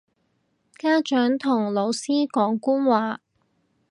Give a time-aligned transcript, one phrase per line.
[0.79, 3.21] 家長同老師講官話